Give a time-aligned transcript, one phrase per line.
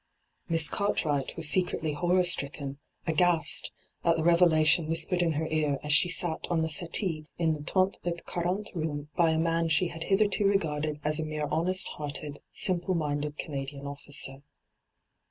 [0.49, 3.71] Miss Cartwright was secretly horror stricken, aghast,
[4.03, 7.61] at the revelation whispered in her ear as she sat on the settee in the
[7.61, 11.87] trente et quarante room by a man she had hitherto regarded as a mere honest
[11.87, 14.41] hearted, simple minded Canadian officer.